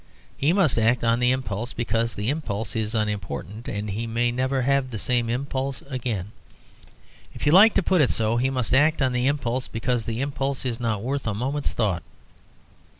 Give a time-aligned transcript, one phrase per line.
[0.35, 4.63] He must act on the impulse, because the impulse is unimportant, and he may never
[4.63, 6.31] have the same impulse again.
[7.35, 10.19] If you like to put it so he must act on the impulse because the
[10.21, 12.01] impulse is not worth a moment's thought.